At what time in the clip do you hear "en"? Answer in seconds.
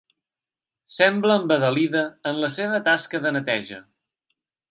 2.31-2.41